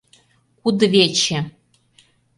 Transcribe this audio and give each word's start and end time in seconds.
Кудывече. 0.61 1.39